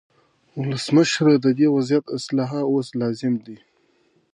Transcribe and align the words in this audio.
ولسمشره، 0.59 1.33
د 1.43 1.47
دې 1.57 1.67
وضعیت 1.75 2.05
اصلاح 2.17 2.51
اوس 2.71 2.87
لازم 3.01 3.33
دی. 3.45 3.57